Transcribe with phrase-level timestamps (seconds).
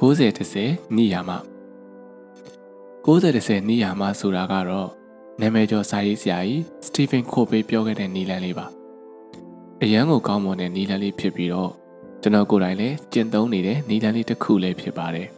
[0.00, 1.30] 90-10နိယာမ
[3.04, 4.88] 90-10နိယာမဆိုတာကတော့
[5.40, 8.66] နာမည်ကျော်စာရေးဆရာကြီးစတီဗင်ခိုဘေးပြောခဲ့တဲ့နီလန်လေးပါ
[9.82, 11.70] အရန်ကိုကောင်းမွန်တဲ့နီလန်လေးဖြစ်ပြီးတော့
[12.22, 15.28] ကျွန်တော်ကိုယ်တိုင်လည်းကျင့်သုံးနေတဲ့နီလန်လေးတစ်ခုလည်းဖြစ်ပါတယ်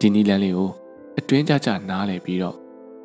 [0.00, 0.70] ဒီနီလန်လေးကို
[1.18, 2.56] အတွင်းကြကြနားလည်ပြီးတော့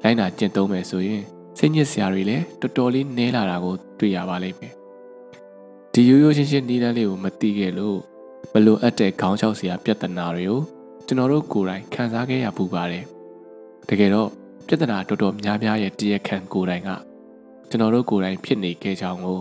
[0.02, 1.24] လိုက်နာကျင့်သုံးမယ်ဆိုရင်
[1.58, 4.74] စိတ်ညစ်စရာတွေလည်းတော်တော်လေးနည်းလာတာကိုတွေ့ရပါလိမ့်မယ်
[5.94, 8.00] ဒီရိုးရိုးရှင်းရှင်းနီလန်လေးကိုမသိခဲ့လို့
[8.54, 10.62] မလိုအပ်တဲ့ခေါင်းချောက်စရာပြဿနာတွေကို
[11.08, 13.04] ကျွန်တော်တို့ကိုယ်တိုင်ခံစားခဲ့ရပူပါတယ်
[13.90, 14.30] တကယ်တော့
[14.68, 16.90] ပြဿနာတော်တော်များများရဲ့တရခန့်ကိုယ်တိုင်က
[17.70, 19.40] ကျွန်တော်တို့ကိုယ်တိုင်ဖြစ်နေခဲ့ကြောင်းကို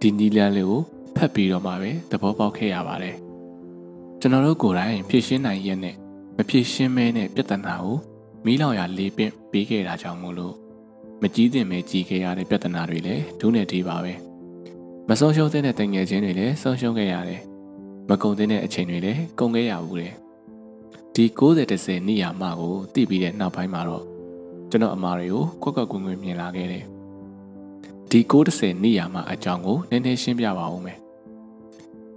[0.00, 0.82] ဒီနီလန်လေးကို
[1.16, 3.16] ဖတ်ပြီးတော့မှပဲသဘောပေါက်ခဲ့ရပါတယ်
[4.20, 5.96] ကျွန်တော်တို့ကိုယ်တိုင်ဖြည့်ရှင်းနိုင်ရဲ့နဲ့
[6.36, 7.96] မဖြည့်ရှင်းမဲနဲ့ပြဿနာကို
[8.44, 10.54] မီးလောင်ရလေးပင့်ပေးခဲ့တာကြောင့်မို့လို့
[11.22, 14.14] မကြီးတင်ပဲကြီးခဲ့ရတဲ့ပြဿနာတွေလည်းဒုနဲ့ဒီပါပဲ
[15.08, 17.42] မဆုံးရှုံးတဲ့တငယ်ချင်းတွေလည်းဆုံးရှုံးခဲ့ရတယ်
[18.08, 20.14] မကုန်တဲ့အချိန်တွေလည်းကုန်ခဲ့ရဘူးတယ်
[21.14, 24.04] ဒီ90 10နေရာမှကိုတည်ပြီးတဲ့နောက်ပိုင်းမှာတော့
[24.70, 26.84] ကျွန်တော်အမားတွေကိုကွက်ကွက်ကွင်းကွင်းမြင်လာခဲ့တယ်
[28.10, 30.98] ဒီ90နေရာမှအကြောင်းကိုနည်းနည်းရှင်းပြပါဦးမယ်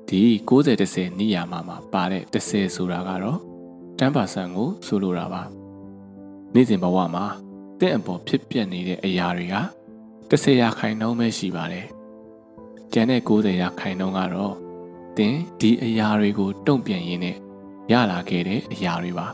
[0.09, 3.39] ဒီ90 10နေရာမှမှာပါတဲ့10ဆိုတာကတော့
[3.99, 5.41] 10%ကိုဆိုလိုတာပါ
[6.53, 7.25] နေ့စဉ်ဘဝမှာ
[7.79, 9.55] တင့်အပေါ်ဖြစ်ပျက်နေတဲ့အရာတွေက
[10.29, 11.87] 10ရာခိုင်နှုန်းပဲရှိပါတယ်
[12.93, 14.55] ကျန်တဲ့90ရာခိုင်နှုန်းကတော့
[15.17, 17.35] တင်ဒီအရာတွေကိုတုံ့ပြန်ရင်းနဲ့
[17.91, 19.27] ရလာခဲ့တဲ့အရာတွေပါ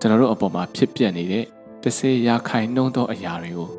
[0.00, 1.44] ကျွန်တော်တို့အပေါ်မှာဖြစ်ပျက်နေတဲ့
[1.82, 3.70] 30ရာခိုင်နှုန်းသောအရာတွေကို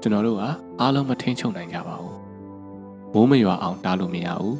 [0.00, 0.42] ကျွန်တော်တို့က
[0.80, 2.16] အားလုံးမထိန်ချုပ်နိုင်ကြပါဘူး
[3.12, 4.58] မိုးမရွာအောင်တားလို့မရဘူး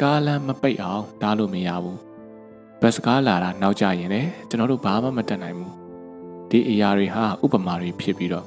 [0.00, 1.98] ကားလမ်းမပိတ်အောင်တားလို့မရဘူး
[2.80, 5.72] ဘတ်စကားလာတာနောက်ကျရင်လည်းကျွန်တော်တို့ဘာမှမတတ်နိုင်ဘူး
[6.50, 8.46] ဒီအရာတွေဟာဥပမာတွေဖြစ်ပြီးတော့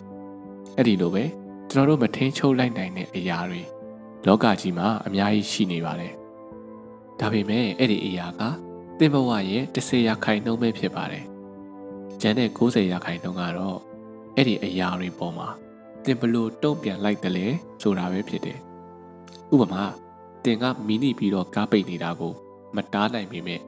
[0.77, 1.23] အဲ့ဒီလိုပဲ
[1.69, 3.61] ကျွန်တော်တို့မထိန်ချုပ်လိုက်နိုင်တဲ့အရာတွေ
[4.27, 6.13] လောကကြီးမှာအများကြီးရှိနေပါတယ်
[7.19, 8.41] ဒါပေမဲ့အဲ့ဒီအရာက
[8.99, 11.25] သင်ဘဝရဲ့10ရာခိုင်နှုန်းပဲဖြစ်ပါတယ်
[12.21, 13.77] ကျန်တဲ့90ရာခိုင်နှုန်းကတော့
[14.35, 15.47] အဲ့ဒီအရာတွေပေါ်မှာ
[16.03, 17.47] သင်ဘလို့တုံ့ပြန်လိုက်တယ်လဲ
[17.81, 18.59] ဆိုတာပဲဖြစ်တယ်
[19.53, 19.83] ဥပမာ
[20.43, 22.33] သင်ကမီနိပြီးတော့ကားပိတ်နေတာကို
[22.75, 23.61] မတားနိုင်ပေမဲ့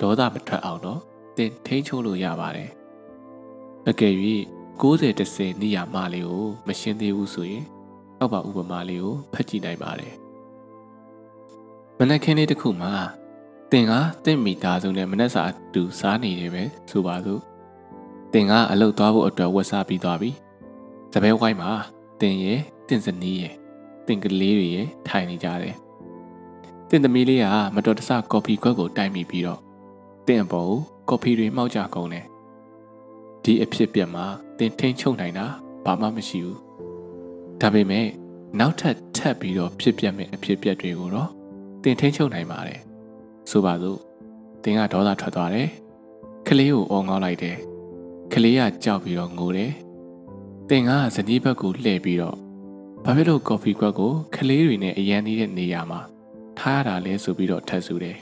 [0.00, 1.00] ဒေါသမထွက်အောင်တော့
[1.36, 2.70] သင်ထိန်းချုပ်လို့ရပါတယ်
[3.88, 4.14] အကယ်၍
[4.82, 7.64] 90 10နေရာမှလေးကိုမရှင်းသေးဘူးဆိုရင်
[8.18, 10.12] အောက်ပါဥပမာလေးကိုဖတ်ကြည့်နိုင်ပါတယ်
[12.04, 12.92] မနက်ခင်းလေးတစ်ခုမှာ
[13.70, 13.92] သင်က
[14.24, 17.40] တင့်မိသားစုနဲ့မနက်စာအတူစားနေတယ်ပဲဆိုပါစို့
[18.32, 20.30] တင်ကအလုတ်သွားဖို့အတွက်ဝက်စားပြီးသွားပြီ။
[21.12, 21.70] စပယ်ဝိုင်းမှာ
[22.20, 23.54] တင်ရဲ့တင်စနီးရဲ့
[24.06, 25.76] တင်ကလေးတွေရဲ့ထိုင်နေကြတယ်။
[26.88, 29.60] တင်သမီးလေးကမတော်တဆကော်ဖီခွက်ကိုတိုက်မိပြီးတော့
[30.26, 30.72] တင်အပေါ်
[31.08, 32.26] ကော်ဖီတွေမှောက်ကြကုန်တယ်။
[33.44, 34.24] ဒီအဖြစ်ပြက်မှာ
[34.58, 35.46] တင်ထိန်ချုပ်နိုင်တာ
[35.84, 36.58] ဘာမှမရှိဘူး။
[37.60, 38.06] ဒါပေမဲ့
[38.58, 41.30] နောက်ထပ်ထပ်ပြီးတော့ဖြစ်ပြက်မဲ့အဖြစ်ပြက်တွေကိုတော့
[41.82, 42.80] တင်ထိန်ချုပ်နိုင်ပါတယ်။
[43.50, 43.98] ဆိုပါစို့
[44.64, 45.68] တင်ကဒေါသထွက်သွားတယ်။
[46.48, 47.56] ကလေးကိုအော်ငေါလိုက်တယ်။
[48.32, 49.72] ကလေးကကြောက်ပြီးတော့ငိုတယ်။
[50.70, 52.36] တင်ကဇနီးဘက်ကိုလှည့်ပြီးတော့
[53.04, 56.00] ဘာဖြစ်လို့ကော်ဖီကွက်ကိုကလေးတွေနဲ့အရန်နေတဲ့နေရာမှာ
[56.58, 58.16] ထားရတာလဲဆိုပြီးတော့ထပ်ဆူတယ်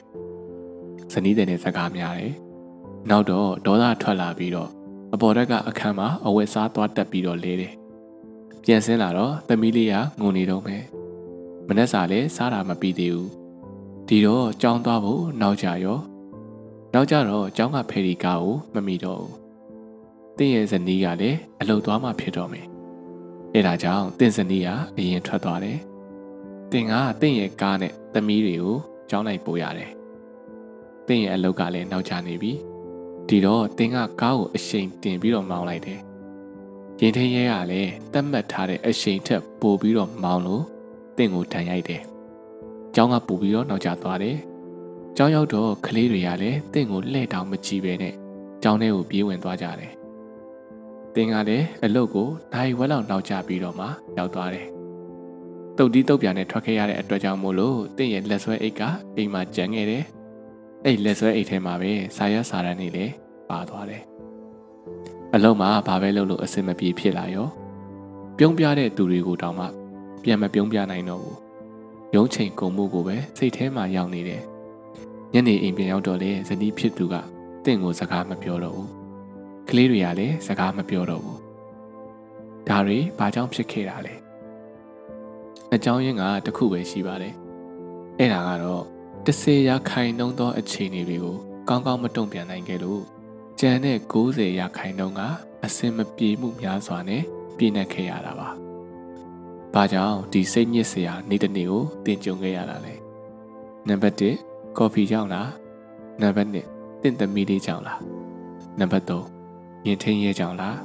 [1.12, 2.32] ။ဇနီးတဲ့နဲ့စကားများတယ်။
[3.10, 4.71] နောက်တော့ဒေါသထွက်လာပြီးတော့
[5.15, 7.72] အပေါ်တက်ကအခန်းမှာအဝတ်စားသွားတက်ပြီးတော့လဲတယ်။
[8.65, 10.82] ပြန်ဆင်းလာတော့သမီးလေးကငိုနေတော့မယ်။
[11.69, 13.31] မနှက်စာလည်းစားတာမပြီးသေးဘူး။
[14.12, 15.98] ဒီတော့ကြောင်းသွားဖို့နောက်ကြရော
[16.94, 19.34] နောက်ကြတော့ကျောင်းကဖယ်ရီကားကိုမမိတော့ဘူး
[20.38, 22.66] တင့်ရဲ့ဇနီးကလည်းအလုတ်သွားမှဖြစ်တော့မယ်။
[23.54, 25.78] အဲဒါကြောင့်တင့်ဇနီးကအရင်ထွက်သွားတယ်။
[26.72, 28.76] တင်ကတင့်ရဲ့ကားနဲ့သမီးတွေကို
[29.10, 29.91] ကြောင်းလိုက်ပို့ရတယ်။
[31.06, 32.53] တင့်ရဲ့အလုတ်ကလည်းနောက်ကျနေပြီ။
[33.28, 36.00] ဒီတော့တင်ကကားကိုအရှိန်တင်ပြီးတော့မောင်းလိုက်တယ်။
[37.00, 40.65] ရင်ထင်းရဲကလည်းတတ်မှတ်ထားတဲ့အရှိန်ထက်ပိုပြီးတော့မောင်းလို့
[41.16, 42.03] တင့်ကိုတန်ရိုက်တယ်။
[42.95, 44.37] ကျောင်းကပူပြီးတော့နောက်ကျသွားတယ်။
[45.17, 48.15] ကျောင်းရောက်တော့ကလေးတွေကလည်းတင့်ကိုလှည့်တောင်မကြည့်ပဲနဲ့
[48.62, 49.93] ကျောင်းထဲကိုပြေးဝင်သွားကြတယ်။
[51.15, 53.87] တင်ကလည်းအလုတ်ကိုနိုင်ဝက်လောက်နောက်ကျပြီးတော့မှ
[54.19, 54.67] ရောက်သွားတယ်။
[55.78, 58.83] တုတ်တီးတုတ်ပြန်နဲ့ထွက်ခဲ့ရတဲ့အတွက်ကြောင့်မို့လို့တင့်ရဲ့လက်ဆွဲအိတ်က
[59.17, 60.05] အိမ်မှာကျန်ခဲ့တယ်။
[60.84, 63.13] အဲ့လက်ဆွဲအိတ်ထဲမှာပဲစာရွက်စာတမ်းတွေလည်း
[63.51, 64.03] ပါသွားတယ်။
[65.34, 67.48] အလုံးမှာဘာပဲလုပ်လို့အဆင်မပြေဖြစ်လာရော။
[68.39, 69.66] ပြုံးပြတဲ့သူတွေကိုတောင်မှ
[70.22, 71.39] ပြန်မပြုံးပြနိုင်တော့ဘူး။
[72.15, 74.42] ရုံးချိန်ကုန်မှုကိုပဲစိတ်ထဲမှာရောက်နေတယ်။
[75.34, 77.15] ညနေအိမ်ပြန်ရောက်တော့လေဇနီးဖြစ်သူက
[77.65, 78.91] တင့်ကိုစကားမပြောတော့ဘူး
[79.68, 81.39] ကလေးတွေကလည်းစကားမပြောတော့ဘူး
[82.68, 84.15] ဒါတွေဘာကြောင့်ဖြစ်ခဲ့တာလဲ
[85.74, 87.34] အကြောင်းရင်းကတခုပဲရှိပါတယ်
[88.18, 88.84] အဲ့ဒါကတော့
[89.27, 91.36] 30ရာခိုင်နှုန်းသောအခြေအနေတွေကို
[91.68, 93.03] ကောင်းကောင်းမတုံ့ပြန်နိုင်ခဲ့လို့
[93.60, 95.21] ကျန်တဲ့90ရာခိုင်နှုန်းက
[95.65, 97.22] အစင်မပြေမှုများစွာနဲ့
[97.56, 98.51] ပြည့်နှက်ခဲ့ရတာပါ။
[99.75, 102.95] ဘာကြောင့်ဒီစိတ်ညစ်စရာနေ့တစ်နေ့ကိုတင်ကြုံခဲ့ရတာလဲ။
[103.89, 104.17] နံပါတ်
[104.51, 105.49] 1ကော်ဖီကြောင့်လား။
[106.22, 108.01] နံပါတ်2တင့်သမီးလေးကြောင့်လား
[108.81, 110.78] နံပါတ်3ရင်ထင်းရဲကြောင့်လား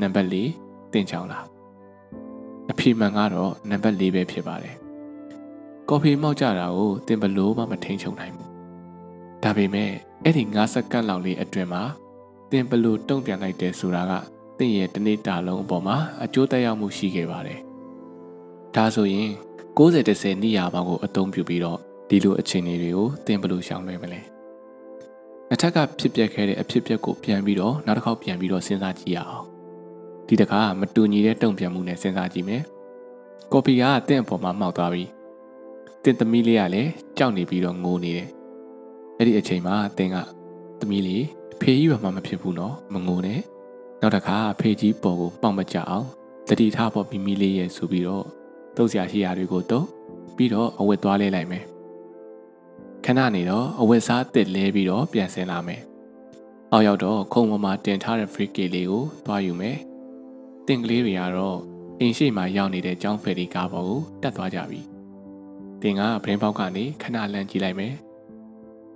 [0.00, 1.44] နံပါတ်4တင့်ကြောင့်လား
[2.70, 4.76] အဖြေမှန်ကတော့နံပါတ်4ပဲဖြစ်ပါတယ်
[5.88, 8.48] ကော်ဖီမောက်ကြတာကိုတင်ဘလို့မှမထိန်ချုံနိုင်ဘူး
[9.42, 9.90] ဒါပေမဲ့
[10.24, 11.82] အဲ့ဒီ9စက္ကန့်လောက်လေးအတွင်းမှာ
[12.50, 14.12] တင်ဘလို့တုံ့ပြန်လိုက်တယ်ဆိုတာက
[14.58, 17.60] တင့်ရဲ့တနေ့တာလုံးအပေါ်မှာအကျိုးသက်ရောက်မှုရှိခဲ့ပါတယ်
[18.76, 19.28] ဒါဆိုရင်
[19.78, 21.78] 60 10နိယာပေါင်းကိုအသုံးပြုပြီးတော့
[22.08, 24.20] ဒီလိုအခြေအနေတွေကိုတင်ဘလို့ရှောင်လွှဲမလဲ
[25.52, 29.46] အထက်ကဖြစ်ပျက်ခဲ့တဲ့အဖြစ်ပျက်ကိုပြန်ပြီးတော့နောက်တစ်ခေါက်ပြန်ပြီးတော့စဉ်းစားကြည့်ရအောင်
[30.28, 32.62] ဒီတခါမတူညီတဲ့တုံ့ပြန်မှုနဲ့စဉ်းစားကြည့်မယ်
[33.52, 35.04] ကော်ပီကတင့်အပေါ်မှာမှောက်သွားပြီ
[36.04, 38.28] တင်သမီးလေးကလည်းကြောက်နေပြီးတော့ငိုနေတယ်
[39.18, 40.16] အဲ့ဒီအချိန်မှာတင်က
[40.80, 41.24] သမီးလေး
[41.60, 43.40] ဖေးကြီးဘာမှမဖြစ်ဘူးနော်မငိုနဲ့
[44.00, 46.06] နောက်တစ်ခါဖေးကြီးပေါ်ကိုပေါက်မကြအောင်
[46.48, 48.26] တတိထားဖို့မိမိလေးရဲ့ဆိုပြီးတော့
[48.76, 49.86] တုတ်ဆရာရှိရာတွေကိုတုတ်
[50.36, 51.64] ပြီးတော့အဝတ်သွားလဲလိုက်မယ်
[53.04, 55.82] ခဏနေတော့အဝတ်စားတစ်လဲပြီးတော့ပြန်ဆင်းလာမယ်
[56.72, 59.78] အောက်ရောက်တော့ခုံပေါ်မှာတင်ထားတဲ့ free key လေးကိုသွားယူမယ်
[60.66, 61.58] တင်ကလေးတွေကတော့
[62.00, 64.80] အင်းရှိမှရောက်နေတဲ့ကျောင်းဖယ်ရီကားပေါ်ကိုတက်သွားကြပြီ
[65.82, 67.94] တင်ကဗရင်ပေါက်ကနေခဏလန့်ကြည့်လိုက်မယ်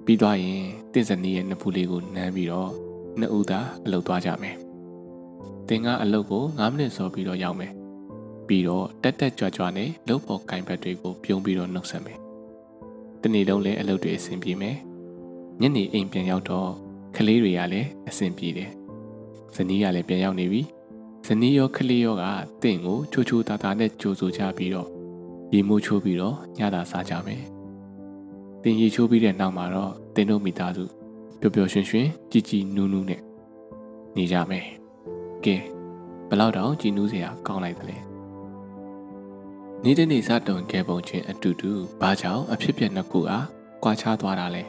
[0.04, 0.62] ပြီးသွားရင်
[0.92, 2.70] တင့်စနီးရဲ့နှစ်ဖူးလေးကိုနမ်းပြီးတော့
[3.18, 4.56] နှစ်ဦးသာအလုပ်သွားကြမယ်
[5.68, 7.72] တင်ကအလုပ်ကို9မိနစ်စောပြီးတော့ရောက်မယ်
[8.48, 12.18] ပြီးတော့တက်တက်ကြွကြွနဲ့လုပ်ဖို့ကင်ဘတ်တွေကိုပြုံးပြီးတော့နှုတ်ဆက်မယ်
[13.22, 14.76] တနေ့လုံးလည်းအလုပ်တွေအဆင်ပြေမယ်
[15.60, 16.70] ညနေအိမ်ပြန်ရောက်တော့
[17.16, 18.70] ကလေးတွေကလည်းအဆင်ပြေတယ်
[19.54, 20.62] ဇနီးကလည်းပြန်ရောက်နေပြီ
[21.26, 22.24] ဇနီးရောကလေးရောက
[22.62, 24.88] တင့်ကိုချိုချိုတာတာနဲ့ကြိုဆိုကြပြီးတော့
[25.52, 27.42] ရေမိုးချိုးပြီးတော့ညတာစားကြမယ်
[28.62, 30.84] တင်ရေချိုးပြီးတဲ့နောက်မှာတော့တင်တို့မိသားစု
[31.40, 33.20] ပျော်ပျော်ရွှင်ရွှင်ကြည်ကြည်နူးနူးနဲ့
[34.16, 34.66] နေကြမယ်
[35.44, 35.56] ကဲ
[36.28, 37.96] ဘလောက်တောင်ကြည်နူးစရာကောင်းလိုက်သလဲ
[39.84, 41.70] နေတဲ့နေစားတုံခဲ့ပုံချင်းအတူတူ
[42.00, 43.46] ဘာကြောင့်အဖြစ်ပြက်နှစ်ခုအား
[43.84, 44.62] ကွာခြားသွားတာလဲ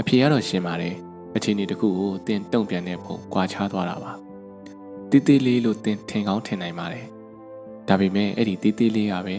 [0.00, 0.94] အဖြေကတော့ရှင်းပါတယ်
[1.36, 4.12] အခြေအနေတစ်ခုကိုတင်တုံ့ပြန်တဲ့ပုံကွာခြားသွားတာပါ
[5.10, 7.06] တီးတီးလေးလို့တင်ထင်ကောင်းထင်နိုင်ပါတယ်
[7.88, 9.36] ဒါပေမဲ့အဲ့ဒီတီးတီးလေးကပဲ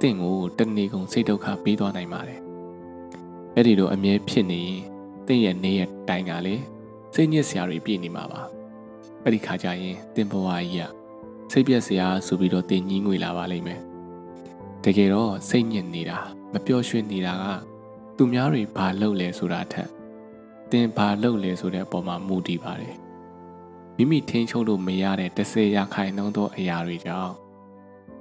[0.00, 2.40] တင့်ကိုတနေ့ကုန်စိတ်ဒုက္ခပေးသွားနိုင်ပါတယ်
[3.54, 4.80] အဲ့ဒီလိုအမြဲဖြစ်နေရင်
[5.26, 6.62] တင့်ရဲ့နေရဲ့တိုင်ကလည်း
[7.14, 8.40] စိတ်ညစ်စရာတွေပြည့်နေမှာပါ
[9.22, 10.90] အဲ့ဒီခါကျရင်တင်ဘဝကြီး
[11.50, 13.80] ကစိတ်ပြက်စရာဆိုပြီးတော့တင်ကြီးငွေလာပါလိမ့်မယ်
[14.84, 16.18] တကယ်တော့စိတ်ညစ်နေတာ
[16.52, 17.44] မပျော်ရွှင်နေတာက
[18.16, 19.88] သူများတွေဘာလုပ်လဲဆိုတာထက်
[20.70, 22.96] တင်ဘာလုပ်လဲဆိုတဲ့အပေါ်မှာမူတည်ပါတယ်
[23.96, 27.32] မိမိထိန်းချုပ်လို့မရတဲ့30ရာခိုင်နှုန်းသောအရာတွေကြောင့်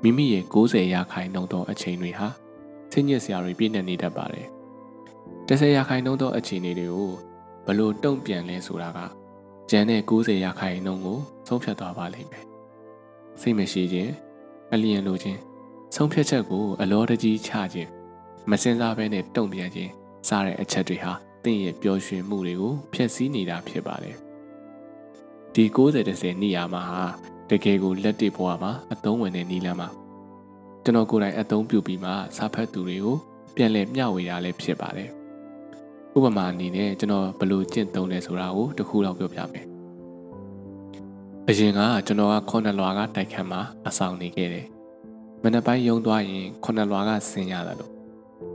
[0.04, 2.27] မိမိရဲ့90ရာခိုင်နှုန်းသောအချိန်တွေဟာ
[2.92, 4.48] စိတ်ညစ်စရာတွေပြည့်နေနေတတ်ပါတယ်
[5.48, 7.12] 30ရာခိုင်နှုန်းသောအခြေအနေတွေကို
[7.66, 9.00] ဘလို့တုံ့ပြန်လဲဆိုတာက
[9.69, 12.45] ကျန်တဲ့90ရာခိုင်နှုန်းကိုဆုံးဖြတ်သွားပါလိမ့်မယ်
[13.42, 14.12] စိတ်မရှိခြင်း
[14.74, 15.39] အလျင်လိုခြင်း
[15.94, 17.90] ဆုံးဖြတ်ချက်ကိုအလောတကြီးချခြင်း
[18.50, 19.92] မစင်စားဘဲနဲ့တုံ့ပြန်ခြင်း
[20.28, 21.12] စတဲ့အချက်တွေဟာ
[21.44, 24.16] တင့်ရဲ့ပျော်ရွှင်မှုတွေကိုဖျက်ဆီးနေတာဖြစ်ပါတယ်
[25.54, 27.04] ဒီ90 30နေရာမှာဟာ
[27.50, 29.90] တကယ်ကိုလက်တွေ့ဘဝမှာအသုံးဝင်တဲ့နည်းလမ်းမှာ
[30.84, 33.18] ကျွန်တော်ကိုယ်တိုင်အသုံးပြုပြီးမှစာဖတ်သူတွေကို
[33.56, 35.10] ပြန်လည်မျှဝေရလဲဖြစ်ပါတယ်
[36.16, 39.66] ဥပမာအနေနဲ့ကျွန်တော်ဘယ်လိုကျင့်သုံးလဲဆိုတာကိုတစ်ခုတော့ပြောပြမယ်
[41.48, 44.73] အရင်ကကျွန်တော်ကခုနှစ်လွာကတိုက်ခန်းမှာအဆောင်နေခဲ့တယ်
[45.44, 47.92] မနက်ပိုင်းရုံသွားရင်ခုနှစ်လွာကဆင်းရတယ်လို့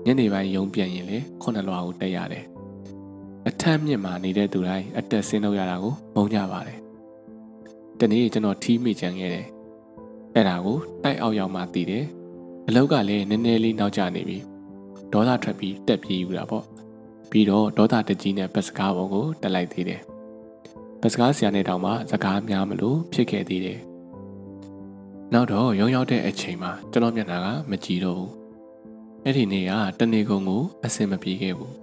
[0.05, 2.44] ညနေပိုင်းရုံပြန်ရင်လည်းခုနှစ်လွာကိုတက်ရတယ်
[3.49, 6.78] အထက်မြင့်မှာနေတဲ့သူတိုင်းအတက်ဆင်းလို့ရတာကိုမုန်းကြပါတယ်
[8.00, 9.47] တနေ့ကျွန်တော်ထီးမိချန်ခဲ့တယ်
[10.35, 12.04] အဲ့ဒါကိုတိုက်အောက်ရောက်မှသိတယ်
[12.68, 14.38] အလောက်ကလည်းနည်းနည်းလေးနောက်ကျနေပြီ
[15.12, 16.64] ဒေါသထွက်ပြီးတက်ပြေးယူတာပေါ့
[17.30, 20.00] ပြီးတော့ဒေါသတကြီးနဲ့ပတ်စကားပေါ်ကိုတက်လိုက်သေးတယ်
[21.00, 23.78] ပတ်စကားဆရာနဲ့တောင်မှစကားများမလို့ဖြစ်ခဲ့သေးတယ်
[25.32, 28.32] နောက်တော့ရုံရောက်တဲ့အချိန်မှာကျွန်တော်မျက်နှာကမကြည့်တော့ဘူး
[29.25, 31.75] အဲ့ဒီနေ့ကတနေ့ကုန်ကိုအဆင်မပြေခဲ့ဘူး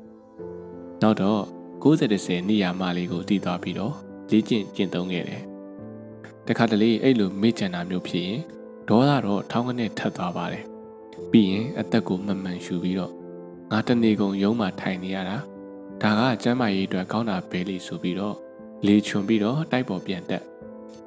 [1.01, 1.41] နောက်တော့
[1.83, 3.93] 90 10နေရာမလေးကိုတည်သွားပြီးတော့
[4.31, 5.43] လေ့ကျင့်ကျင့်သုံးခဲ့တယ်
[6.47, 8.41] တခါတလေအဲ့လိုမေ့ချင်တာမျိုးဖြစ်ရင်
[8.89, 10.65] ဒေါသတော့ထောင်းကနေထပ်သွားပါတယ်
[11.31, 13.11] ပြီးရင်အသက်ကိုမမှန်ရှူပြီးတော့
[13.71, 15.37] ငါတနေကုန်ရုံးမှထိုင်နေရတာ
[16.01, 18.35] ဒါကကျမ်းမာရေးအတွက်ကောင်းတာပဲလေဆိုပြီးတော့
[18.85, 20.43] လေချွန်ပြီးတော့တိုက်ပေါ်ပြန်တက်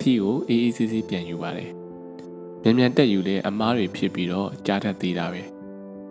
[0.01, 1.78] ထီကိုအေးအေးဆေးဆေးပြန်ယူပါတယ်
[2.63, 5.43] မြန်မြန်တက်ယူလေအမားတွေဖြစ်ပြီးတော့ကြားတတ်သေးတာပဲ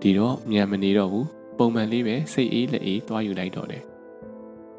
[0.01, 1.27] ဒီတော့မြန်မနေတော့ဘူး
[1.57, 3.83] ပုံမှန်လေးပဲစိတ်အေးလက်အေးသွားယူလိုက်တော့တယ်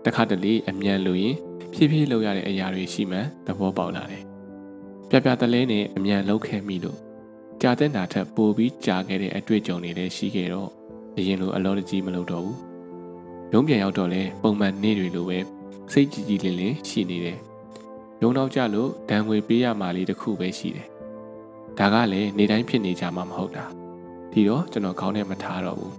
[0.05, 1.37] တခါတလေအမြန်လို့ရင်
[1.73, 4.25] ဖြည်းဖြည်းလုပ်ရတဲ့အရာတွေရှိမှသဘောပေါက်လာတယ်
[5.09, 6.99] ပြပြတလဲနဲ့အမြန်လုပ်ခဲ့မိလို့
[7.63, 10.69] ကြာတဲ့နာထက်ပိုပြီးကြာခဲ့တဲ့အတွေ့အကြုံတွေလည်းရှိခဲ့တော့
[11.17, 12.59] အရင်လိုအလောတကြီးမလုပ်တော့ဘူး
[13.53, 15.39] ရုံးပြန်ရောက်တော့လဲပုံမှန်နေ့တွေလိုပဲ
[15.93, 17.39] စိတ်ကြည်ကြည်လင်လင်ရှိနေတယ်
[18.23, 20.89] ရုံနောက်ကြလို့ဒဏ်ငွေပေးရမှလေးတစ်ခုပဲရှိတယ်
[21.79, 23.65] ဒါကလည်းနေတိုင်းဖြစ်နေကြမှာမဟုတ်တာ
[24.33, 25.95] ဒီတော့ကျွန်တော်ခေါင်းထဲမထားတော့ဘူး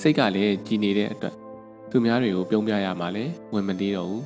[0.00, 1.34] စိတ်ကလည်းကြည်နေတဲ့အတွက်
[1.90, 4.24] သူများတွေကိုပြုံးပြရမှလည်းဝင်မသေးတော့ဘူး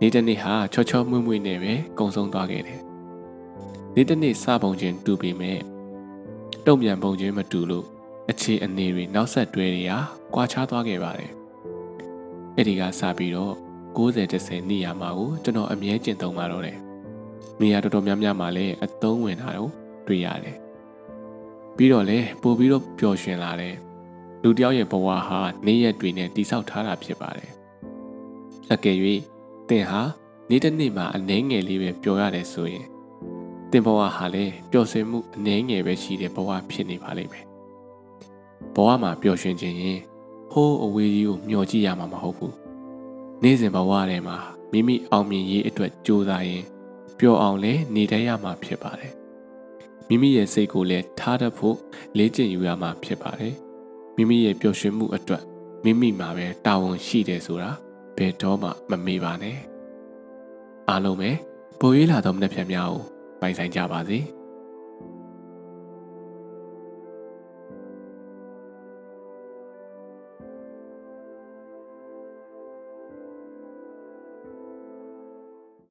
[0.00, 2.80] နေ့တစ်နေ့ဟာချောချောမွေ့မွေ့နဲ့ပဲကုံဆုံးသွားခဲ့တယ်
[3.94, 5.58] နေ့တစ်နေ့စပုံချင်းတူပေမဲ့
[6.66, 7.86] တုံ့ပြန်ပုံချင်းမတူလို့
[8.30, 9.98] အခြေအနေတွေနောက်ဆက်တွဲတွေဟာ
[10.34, 11.32] ကွာခြားသွားခဲ့ပါတယ်
[12.56, 13.54] အဲ့ဒီကစပြီးတော့
[13.96, 16.78] 90 10နေရာမှာကိုကျွန်တော်အမြဲကျင့်သုံးပါတော့တယ်
[17.60, 19.70] နေရာတော်တော်များများမှာလည်းအသုံးဝင်တာတော့
[20.06, 20.56] တွေ့ရတယ်
[21.76, 23.74] ပြီးတော့လည်းပို့ပြီးတော့ပျော်ရွှင်လာတယ်
[24.42, 27.50] လူတယောက်ရဲ့ဘဝဟာနေ့ရက်တွေနဲ့တိဆောက်ထားတာဖြစ်ပါတယ်
[28.72, 28.96] အကယ်၍
[29.68, 30.00] သင်ဟာ
[30.50, 32.86] နေ့တစ်နေ့မှာအနှဲငယ်လေးပဲပျော်ရတယ်ဆိုရင်
[33.70, 37.44] သင်ဘဝဟာလည်းပျော်ရွှင်မှုအနှဲငယ်ပဲရှိတဲ့ဘဝဖြစ်နေပါလိမ့်မယ်
[38.74, 39.98] ဘဝမှာပျော်ရွှင်ခြင်းရင်
[40.52, 42.54] ဟိုးအဝေးကြီးကိုမျှော်ကြည့်ရမှာမဟုတ်ဘူး
[43.42, 44.36] နေ့စဉ်ဘဝထဲမှာ
[44.72, 46.64] မိမိအောင်မြင်ရေးအတွက်ကြိုးစားရင်
[47.20, 49.12] ပျော်အောင်လဲနေတတ်ရမှာဖြစ်ပါတယ်
[50.08, 51.76] မိမိရဲ့စိတ်ကိုလည်းထားတတ်ဖို့
[52.16, 53.54] လေ့ကျင့်ယူရမှာဖြစ်ပါတယ်
[54.16, 55.42] မိမိရဲ့ပျော်ရွှင်မှုအတွက်
[55.84, 57.70] မိမိမှာပဲတာဝန်ရှိတယ်ဆိုတာ
[58.16, 59.58] ဘယ်တော့မှမမေ့ပါနဲ့
[60.88, 61.30] အားလုံးပဲ
[61.80, 63.02] ပိုရေးလာသောမနှက်ဖြန်များကို
[63.40, 64.18] ပိုင်ဆိုင်ကြပါစေ။